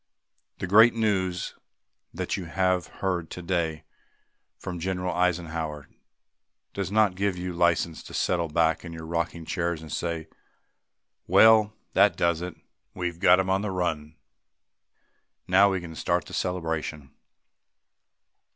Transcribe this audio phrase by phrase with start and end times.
[0.57, 1.53] The great news
[2.11, 3.83] that you have heard today
[4.57, 5.89] from General Eisenhower
[6.73, 10.27] does not give you license to settle back in your rocking chairs and say,
[11.27, 12.55] "Well, that does it.
[12.95, 14.15] We've got 'em on the run.
[15.47, 17.11] Now we can start the celebration."